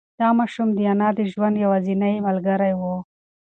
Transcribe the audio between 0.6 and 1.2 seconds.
د انا د